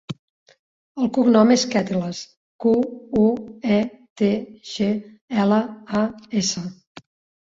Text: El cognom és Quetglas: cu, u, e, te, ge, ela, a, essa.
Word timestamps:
El 1.03 1.09
cognom 1.17 1.51
és 1.55 1.65
Quetglas: 1.73 2.21
cu, 2.65 2.73
u, 3.25 3.25
e, 3.75 3.77
te, 4.23 4.31
ge, 4.71 4.89
ela, 5.45 5.61
a, 6.01 6.03
essa. 6.43 6.65